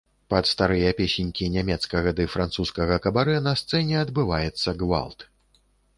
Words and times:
Пад 0.33 0.47
старыя 0.51 0.93
песенькі 0.99 1.49
нямецкага 1.57 2.13
ды 2.19 2.27
французскага 2.37 2.97
кабарэ 3.05 3.37
на 3.49 3.53
сцэне 3.61 4.03
адбываецца 4.05 4.69
гвалт. 4.85 5.19